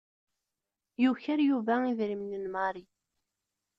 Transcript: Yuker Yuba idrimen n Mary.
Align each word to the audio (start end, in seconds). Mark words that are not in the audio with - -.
Yuker 1.01 1.39
Yuba 1.49 1.75
idrimen 1.91 2.39
n 2.43 2.45
Mary. 2.53 2.83